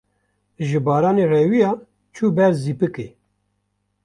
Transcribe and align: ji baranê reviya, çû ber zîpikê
ji 0.67 0.79
baranê 0.85 1.25
reviya, 1.33 1.71
çû 2.15 2.25
ber 2.35 2.51
zîpikê 2.61 3.07